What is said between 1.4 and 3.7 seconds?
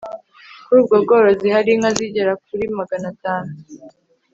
hari inka zigera kuri magana tanu